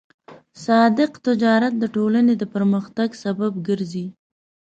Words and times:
صادق 0.65 1.11
تجارت 1.27 1.73
د 1.79 1.83
ټولنې 1.95 2.33
د 2.37 2.43
پرمختګ 2.53 3.09
سبب 3.23 3.51
ګرځي. 3.67 4.05